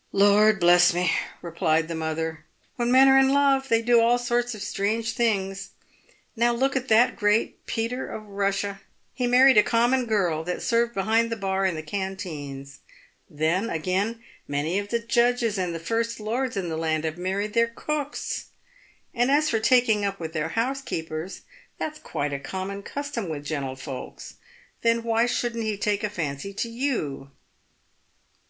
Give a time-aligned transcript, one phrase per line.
[0.24, 4.54] "Lord bless me!" replied the mother," when men are in love they do all sorts
[4.54, 5.72] of strange things.
[6.34, 8.80] Now look at that great Peter of Russia.
[9.12, 12.78] He married a common girl that served behind the bar in the canteens.
[13.28, 17.52] Then, again, many of the judges and the first lords in the land have married
[17.52, 18.46] their cooks.
[19.12, 21.42] And as for taking up with their housekeepers,
[21.76, 24.36] that's quite a common custom with gentlefolks.
[24.80, 27.30] Then why shouldn't he take a fancy to you?"